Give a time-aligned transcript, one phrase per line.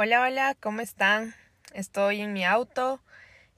[0.00, 1.34] Hola, hola, ¿cómo están?
[1.74, 3.02] Estoy en mi auto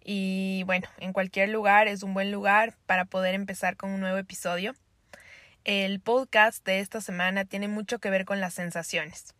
[0.03, 4.17] y bueno, en cualquier lugar es un buen lugar para poder empezar con un nuevo
[4.17, 4.75] episodio.
[5.65, 9.35] El podcast de esta semana tiene mucho que ver con las sensaciones,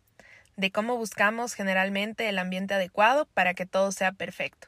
[0.57, 4.67] de cómo buscamos generalmente el ambiente adecuado para que todo sea perfecto.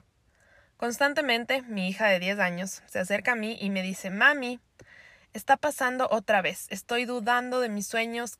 [0.75, 4.59] Constantemente, mi hija de 10 años se acerca a mí y me dice, Mami,
[5.33, 8.39] está pasando otra vez, estoy dudando de mis sueños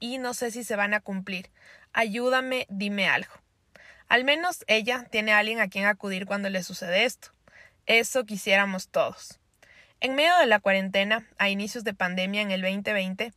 [0.00, 1.50] y no sé si se van a cumplir.
[1.92, 3.32] Ayúdame, dime algo.
[4.08, 7.32] Al menos ella tiene a alguien a quien acudir cuando le sucede esto.
[7.86, 9.40] Eso quisiéramos todos.
[9.98, 13.32] En medio de la cuarentena, a inicios de pandemia en el 2020,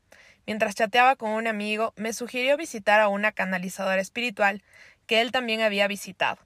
[0.45, 4.63] mientras chateaba con un amigo, me sugirió visitar a una canalizadora espiritual
[5.07, 6.37] que él también había visitado,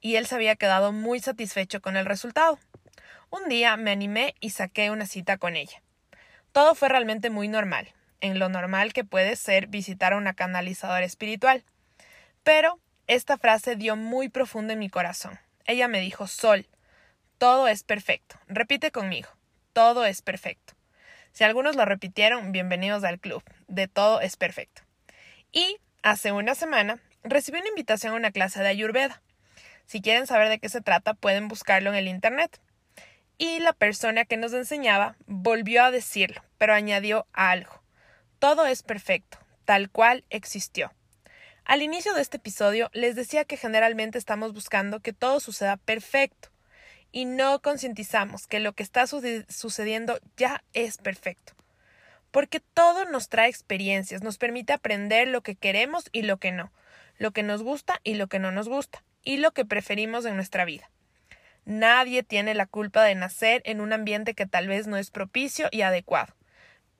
[0.00, 2.60] y él se había quedado muy satisfecho con el resultado.
[3.28, 5.82] Un día me animé y saqué una cita con ella.
[6.52, 11.04] Todo fue realmente muy normal en lo normal que puede ser visitar a una canalizadora
[11.04, 11.64] espiritual.
[12.42, 15.38] Pero esta frase dio muy profundo en mi corazón.
[15.66, 16.66] Ella me dijo, Sol,
[17.38, 18.36] todo es perfecto.
[18.48, 19.28] Repite conmigo,
[19.72, 20.74] todo es perfecto.
[21.32, 24.82] Si algunos lo repitieron, bienvenidos al club, de todo es perfecto.
[25.52, 29.22] Y hace una semana recibí una invitación a una clase de Ayurveda.
[29.86, 32.60] Si quieren saber de qué se trata, pueden buscarlo en el Internet.
[33.38, 37.79] Y la persona que nos enseñaba volvió a decirlo, pero añadió algo.
[38.40, 40.94] Todo es perfecto, tal cual existió.
[41.66, 46.48] Al inicio de este episodio les decía que generalmente estamos buscando que todo suceda perfecto
[47.12, 51.52] y no concientizamos que lo que está sucediendo ya es perfecto.
[52.30, 56.72] Porque todo nos trae experiencias, nos permite aprender lo que queremos y lo que no,
[57.18, 60.36] lo que nos gusta y lo que no nos gusta, y lo que preferimos en
[60.36, 60.90] nuestra vida.
[61.66, 65.68] Nadie tiene la culpa de nacer en un ambiente que tal vez no es propicio
[65.70, 66.39] y adecuado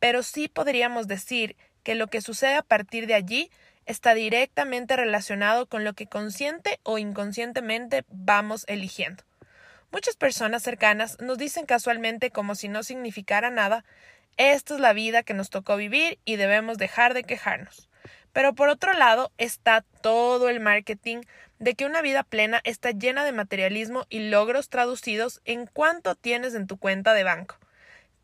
[0.00, 3.50] pero sí podríamos decir que lo que sucede a partir de allí
[3.86, 9.22] está directamente relacionado con lo que consciente o inconscientemente vamos eligiendo.
[9.92, 13.84] Muchas personas cercanas nos dicen casualmente como si no significara nada
[14.36, 17.90] esta es la vida que nos tocó vivir y debemos dejar de quejarnos.
[18.32, 21.18] Pero por otro lado está todo el marketing
[21.58, 26.54] de que una vida plena está llena de materialismo y logros traducidos en cuánto tienes
[26.54, 27.58] en tu cuenta de banco.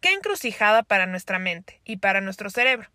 [0.06, 2.88] Qué encrucijada para nuestra mente y para nuestro cerebro.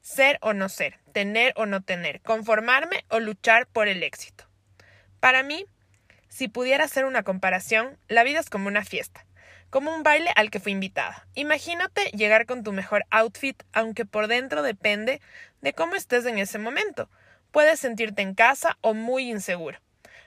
[0.00, 4.48] Ser o no ser, tener o no tener, conformarme o luchar por el éxito.
[5.20, 5.66] Para mí,
[6.28, 9.24] si pudiera hacer una comparación, la vida es como una fiesta,
[9.70, 11.28] como un baile al que fui invitada.
[11.36, 15.20] Imagínate llegar con tu mejor outfit, aunque por dentro depende
[15.60, 17.08] de cómo estés en ese momento.
[17.52, 19.78] Puedes sentirte en casa o muy inseguro.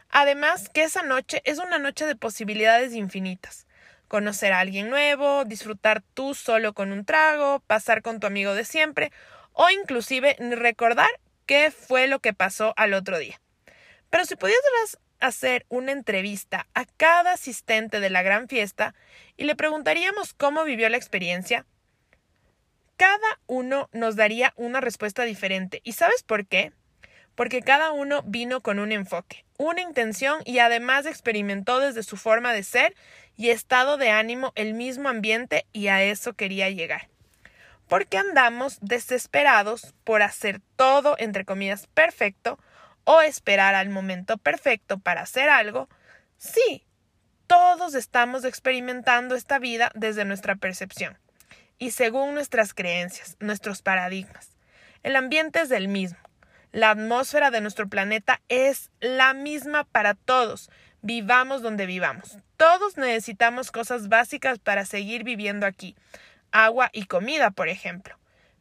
[0.07, 3.67] Además, que esa noche es una noche de posibilidades infinitas
[4.09, 8.65] conocer a alguien nuevo, disfrutar tú solo con un trago, pasar con tu amigo de
[8.65, 9.13] siempre
[9.53, 11.09] o inclusive recordar
[11.45, 13.39] qué fue lo que pasó al otro día.
[14.09, 18.95] Pero si pudieras hacer una entrevista a cada asistente de la gran fiesta
[19.37, 21.65] y le preguntaríamos cómo vivió la experiencia,
[22.97, 25.81] cada uno nos daría una respuesta diferente.
[25.83, 26.73] ¿Y sabes por qué?
[27.39, 32.51] Porque cada uno vino con un enfoque, una intención y además experimentó desde su forma
[32.51, 32.97] de ser
[33.37, 37.07] y estado de ánimo el mismo ambiente y a eso quería llegar.
[37.87, 42.59] Porque andamos desesperados por hacer todo, entre comillas, perfecto
[43.05, 45.87] o esperar al momento perfecto para hacer algo.
[46.35, 46.85] Sí,
[47.47, 51.17] todos estamos experimentando esta vida desde nuestra percepción
[51.77, 54.57] y según nuestras creencias, nuestros paradigmas.
[55.03, 56.28] El ambiente es el mismo.
[56.71, 60.69] La atmósfera de nuestro planeta es la misma para todos
[61.01, 62.37] vivamos donde vivamos.
[62.57, 65.95] Todos necesitamos cosas básicas para seguir viviendo aquí.
[66.51, 68.17] Agua y comida, por ejemplo.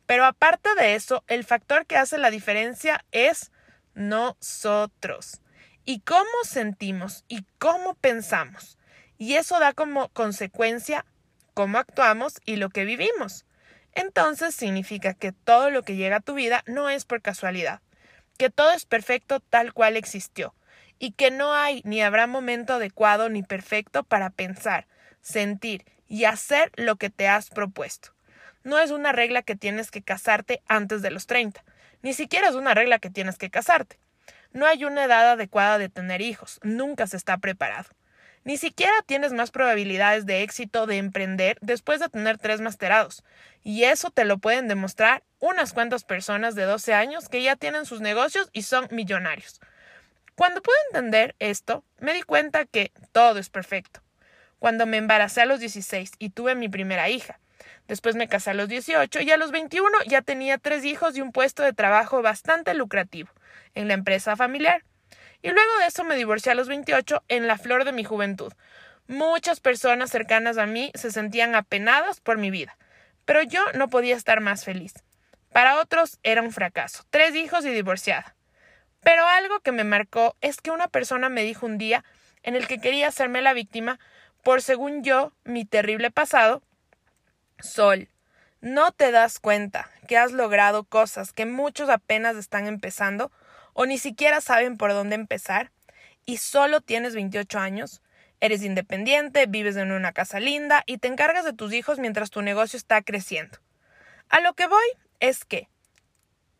[0.06, 3.50] Pero aparte de eso, el factor que hace la diferencia es
[3.94, 5.40] nosotros.
[5.84, 8.78] Y cómo sentimos y cómo pensamos.
[9.16, 11.04] Y eso da como consecuencia
[11.54, 13.44] cómo actuamos y lo que vivimos.
[13.92, 17.80] Entonces significa que todo lo que llega a tu vida no es por casualidad,
[18.38, 20.54] que todo es perfecto tal cual existió,
[20.98, 24.86] y que no hay ni habrá momento adecuado ni perfecto para pensar,
[25.20, 28.14] sentir y hacer lo que te has propuesto.
[28.64, 31.62] No es una regla que tienes que casarte antes de los 30,
[32.02, 33.98] ni siquiera es una regla que tienes que casarte.
[34.52, 37.90] No hay una edad adecuada de tener hijos, nunca se está preparado.
[38.44, 43.24] Ni siquiera tienes más probabilidades de éxito de emprender después de tener tres masterados,
[43.62, 47.84] y eso te lo pueden demostrar unas cuantas personas de 12 años que ya tienen
[47.84, 49.60] sus negocios y son millonarios.
[50.34, 54.00] Cuando pude entender esto, me di cuenta que todo es perfecto.
[54.58, 57.40] Cuando me embaracé a los 16 y tuve mi primera hija.
[57.88, 61.22] Después me casé a los 18 y a los 21 ya tenía tres hijos y
[61.22, 63.30] un puesto de trabajo bastante lucrativo
[63.74, 64.84] en la empresa familiar.
[65.42, 68.52] Y luego de eso me divorcié a los 28 en la flor de mi juventud.
[69.06, 72.76] Muchas personas cercanas a mí se sentían apenadas por mi vida,
[73.24, 74.94] pero yo no podía estar más feliz.
[75.52, 78.34] Para otros era un fracaso, tres hijos y divorciada.
[79.00, 82.04] Pero algo que me marcó es que una persona me dijo un día
[82.42, 83.98] en el que quería hacerme la víctima
[84.42, 86.62] por, según yo, mi terrible pasado,
[87.60, 88.08] Sol,
[88.60, 93.30] ¿no te das cuenta que has logrado cosas que muchos apenas están empezando
[93.72, 95.70] o ni siquiera saben por dónde empezar?
[96.24, 98.02] Y solo tienes 28 años.
[98.40, 102.42] Eres independiente, vives en una casa linda y te encargas de tus hijos mientras tu
[102.42, 103.58] negocio está creciendo.
[104.28, 104.86] A lo que voy
[105.20, 105.68] es que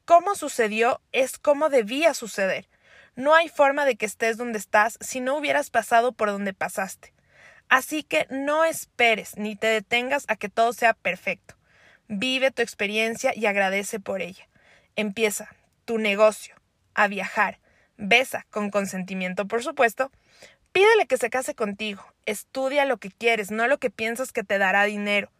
[0.04, 2.68] cómo sucedió es como debía suceder.
[3.14, 7.12] No hay forma de que estés donde estás si no hubieras pasado por donde pasaste.
[7.68, 11.57] Así que no esperes ni te detengas a que todo sea perfecto.
[12.08, 14.48] Vive tu experiencia y agradece por ella.
[14.96, 16.56] Empieza tu negocio,
[16.94, 17.60] a viajar,
[17.96, 20.10] besa con consentimiento, por supuesto.
[20.72, 22.04] Pídele que se case contigo.
[22.26, 25.30] Estudia lo que quieres, no lo que piensas que te dará dinero.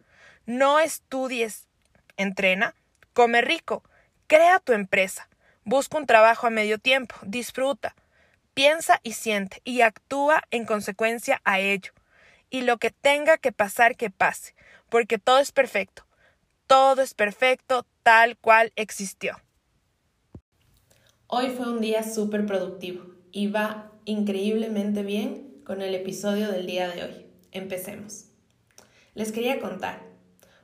[0.45, 1.67] No estudies.
[2.17, 2.75] Entrena.
[3.13, 3.83] Come rico.
[4.27, 5.29] Crea tu empresa.
[5.63, 7.15] Busca un trabajo a medio tiempo.
[7.23, 7.95] Disfruta.
[8.53, 11.93] Piensa y siente y actúa en consecuencia a ello
[12.49, 14.55] y lo que tenga que pasar que pase,
[14.89, 16.05] porque todo es perfecto,
[16.69, 19.35] todo es perfecto tal cual existió.
[21.25, 26.87] Hoy fue un día súper productivo y va increíblemente bien con el episodio del día
[26.87, 27.25] de hoy.
[27.51, 28.25] Empecemos.
[29.15, 30.03] Les quería contar.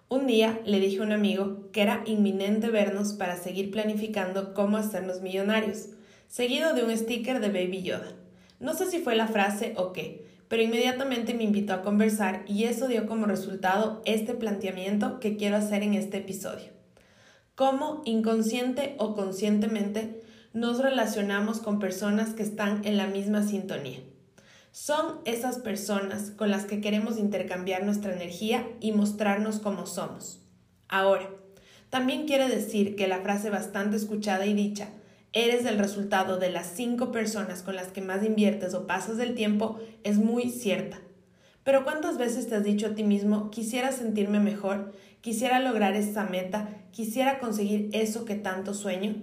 [0.08, 4.78] Un día le dije a un amigo que era inminente vernos para seguir planificando cómo
[4.78, 5.88] hacernos millonarios,
[6.28, 8.14] seguido de un sticker de Baby Yoda.
[8.60, 12.66] No sé si fue la frase o qué, pero inmediatamente me invitó a conversar y
[12.66, 16.72] eso dio como resultado este planteamiento que quiero hacer en este episodio.
[17.56, 20.22] Cómo inconsciente o conscientemente
[20.54, 24.00] nos relacionamos con personas que están en la misma sintonía.
[24.72, 30.42] Son esas personas con las que queremos intercambiar nuestra energía y mostrarnos como somos.
[30.90, 31.30] Ahora,
[31.90, 34.90] también quiere decir que la frase bastante escuchada y dicha,
[35.36, 39.36] eres el resultado de las cinco personas con las que más inviertes o pasas del
[39.36, 41.02] tiempo es muy cierta.
[41.66, 46.24] Pero ¿cuántas veces te has dicho a ti mismo, quisiera sentirme mejor, quisiera lograr esa
[46.24, 49.16] meta, quisiera conseguir eso que tanto sueño?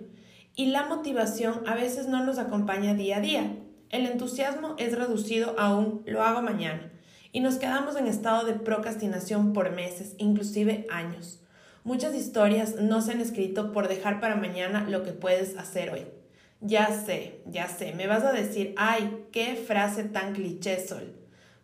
[0.54, 3.56] Y la motivación a veces no nos acompaña día a día.
[3.88, 6.92] El entusiasmo es reducido a un lo hago mañana
[7.32, 11.41] y nos quedamos en estado de procrastinación por meses, inclusive años.
[11.84, 16.06] Muchas historias no se han escrito por dejar para mañana lo que puedes hacer hoy.
[16.60, 21.12] Ya sé, ya sé, me vas a decir, ay, qué frase tan cliché, Sol.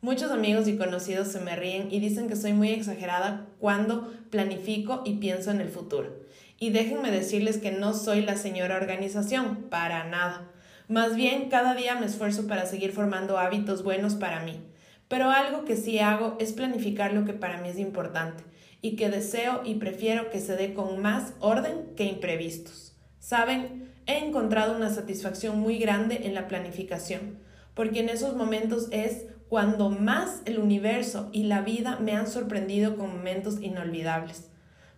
[0.00, 5.02] Muchos amigos y conocidos se me ríen y dicen que soy muy exagerada cuando planifico
[5.04, 6.12] y pienso en el futuro.
[6.58, 10.50] Y déjenme decirles que no soy la señora organización, para nada.
[10.88, 14.60] Más bien, cada día me esfuerzo para seguir formando hábitos buenos para mí.
[15.06, 18.42] Pero algo que sí hago es planificar lo que para mí es importante
[18.80, 22.96] y que deseo y prefiero que se dé con más orden que imprevistos.
[23.18, 27.38] Saben, he encontrado una satisfacción muy grande en la planificación,
[27.74, 32.96] porque en esos momentos es cuando más el universo y la vida me han sorprendido
[32.96, 34.50] con momentos inolvidables.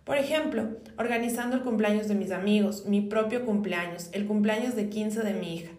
[0.03, 5.21] Por ejemplo, organizando el cumpleaños de mis amigos, mi propio cumpleaños, el cumpleaños de 15
[5.21, 5.71] de mi hija.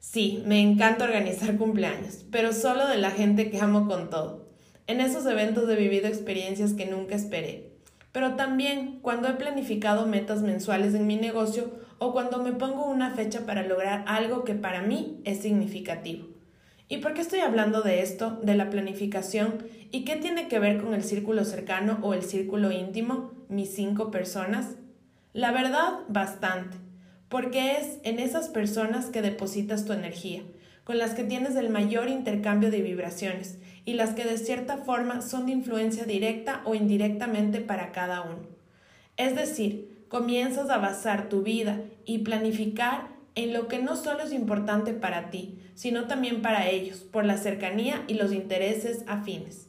[0.00, 4.47] Sí, me encanta organizar cumpleaños, pero solo de la gente que amo con todo.
[4.88, 7.72] En esos eventos he vivido experiencias que nunca esperé,
[8.10, 13.10] pero también cuando he planificado metas mensuales en mi negocio o cuando me pongo una
[13.10, 16.28] fecha para lograr algo que para mí es significativo.
[16.88, 19.62] ¿Y por qué estoy hablando de esto, de la planificación?
[19.90, 24.10] ¿Y qué tiene que ver con el círculo cercano o el círculo íntimo, mis cinco
[24.10, 24.76] personas?
[25.34, 26.78] La verdad, bastante,
[27.28, 30.44] porque es en esas personas que depositas tu energía,
[30.88, 35.20] con las que tienes el mayor intercambio de vibraciones y las que de cierta forma
[35.20, 38.46] son de influencia directa o indirectamente para cada uno.
[39.18, 44.32] Es decir, comienzas a basar tu vida y planificar en lo que no solo es
[44.32, 49.66] importante para ti, sino también para ellos, por la cercanía y los intereses afines.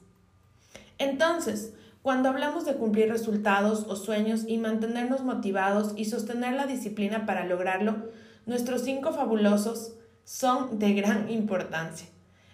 [1.00, 7.26] Entonces, cuando hablamos de cumplir resultados o sueños y mantenernos motivados y sostener la disciplina
[7.26, 8.06] para lograrlo,
[8.46, 9.96] nuestros cinco fabulosos
[10.30, 12.08] son de gran importancia.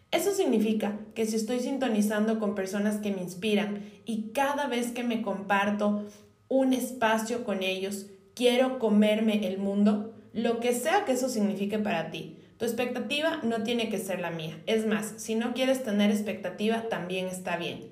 [0.09, 5.03] Eso significa que si estoy sintonizando con personas que me inspiran y cada vez que
[5.03, 6.05] me comparto
[6.47, 12.11] un espacio con ellos, quiero comerme el mundo, lo que sea que eso signifique para
[12.11, 12.37] ti.
[12.57, 14.57] Tu expectativa no tiene que ser la mía.
[14.67, 17.89] Es más, si no quieres tener expectativa, también está bien.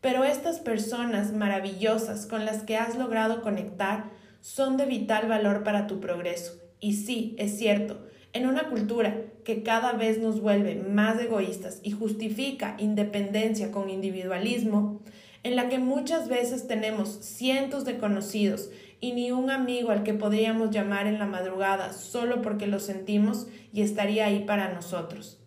[0.00, 4.04] Pero estas personas maravillosas con las que has logrado conectar
[4.40, 6.54] son de vital valor para tu progreso.
[6.80, 11.92] Y sí, es cierto, En una cultura que cada vez nos vuelve más egoístas y
[11.92, 15.00] justifica independencia con individualismo,
[15.42, 18.68] en la que muchas veces tenemos cientos de conocidos
[19.00, 23.46] y ni un amigo al que podríamos llamar en la madrugada solo porque lo sentimos
[23.72, 25.40] y estaría ahí para nosotros.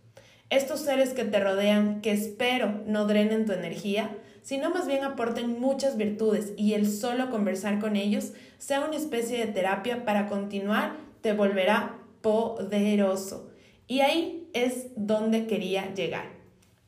[0.49, 5.59] Estos seres que te rodean, que espero no drenen tu energía, sino más bien aporten
[5.59, 10.95] muchas virtudes y el solo conversar con ellos sea una especie de terapia para continuar,
[11.21, 13.51] te volverá poderoso.
[13.87, 16.25] Y ahí es donde quería llegar.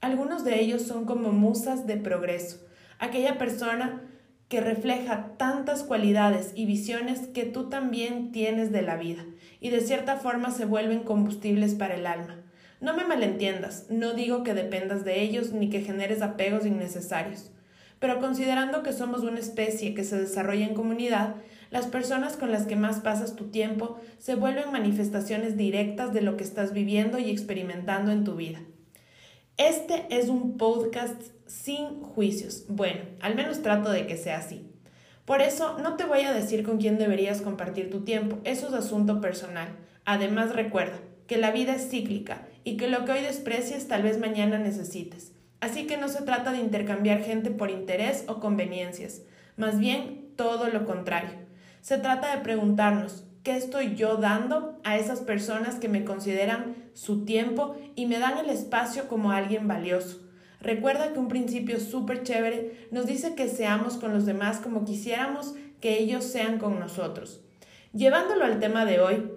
[0.02, 2.58] Algunos de ellos son como musas de progreso,
[3.00, 4.08] aquella persona
[4.52, 9.24] que refleja tantas cualidades y visiones que tú también tienes de la vida
[9.62, 12.42] y de cierta forma se vuelven combustibles para el alma.
[12.82, 17.52] No me malentiendas, no digo que dependas de ellos ni que generes apegos innecesarios,
[18.00, 21.36] pero considerando que somos una especie que se desarrolla en comunidad,
[21.72, 26.38] las personas con las que más pasas tu tiempo se vuelven manifestaciones directas de lo
[26.38, 28.60] que estás viviendo y experimentando en tu vida.
[29.58, 32.66] Este es un podcast sin juicios.
[32.68, 34.70] Bueno, al menos trato de que sea así.
[35.25, 38.74] Por eso no te voy a decir con quién deberías compartir tu tiempo, eso es
[38.74, 39.70] asunto personal.
[40.04, 44.20] Además recuerda que la vida es cíclica y que lo que hoy desprecias tal vez
[44.20, 45.32] mañana necesites.
[45.62, 49.22] Así que no se trata de intercambiar gente por interés o conveniencias,
[49.56, 51.50] más bien todo lo contrario.
[51.82, 57.26] Se trata de preguntarnos, ¿qué estoy yo dando a esas personas que me consideran su
[57.26, 60.20] tiempo y me dan el espacio como alguien valioso?
[60.60, 65.56] Recuerda que un principio súper chévere nos dice que seamos con los demás como quisiéramos
[65.80, 67.42] que ellos sean con nosotros.
[67.94, 69.32] Llevándolo al tema de hoy,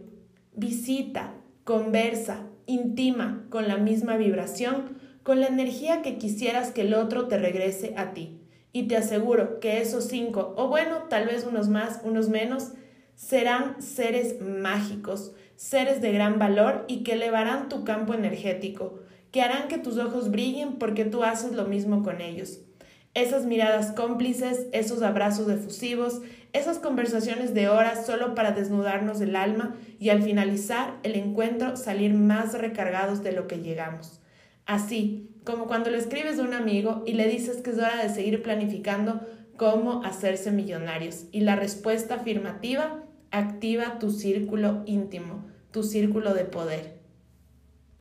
[0.55, 1.33] visita,
[1.65, 7.39] conversa, intima con la misma vibración, con la energía que quisieras que el otro te
[7.39, 8.44] regrese a ti.
[8.75, 12.73] Y te aseguro que esos cinco, o bueno, tal vez unos más, unos menos,
[13.15, 18.99] serán seres mágicos, seres de gran valor y que elevarán tu campo energético,
[19.31, 22.63] que harán que tus ojos brillen porque tú haces lo mismo con ellos.
[23.15, 29.77] Esas miradas cómplices, esos abrazos efusivos, esas conversaciones de horas solo para desnudarnos el alma
[30.01, 34.21] y al finalizar el encuentro salir más recargados de lo que llegamos.
[34.67, 38.09] Así, como cuando le escribes a un amigo y le dices que es hora de
[38.09, 39.21] seguir planificando
[39.57, 41.27] cómo hacerse millonarios.
[41.33, 46.94] Y la respuesta afirmativa activa tu círculo íntimo, tu círculo de poder.